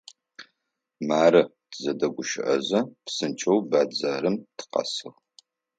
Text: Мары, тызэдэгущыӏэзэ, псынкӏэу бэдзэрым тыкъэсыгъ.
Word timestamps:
Мары, 1.07 1.41
тызэдэгущыӏэзэ, 1.71 2.79
псынкӏэу 3.05 3.59
бэдзэрым 3.69 4.35
тыкъэсыгъ. 4.57 5.17